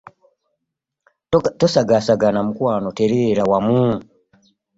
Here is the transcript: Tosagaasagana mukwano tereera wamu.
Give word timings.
Tosagaasagana 1.59 2.39
mukwano 2.45 2.87
tereera 2.97 3.43
wamu. 3.51 3.83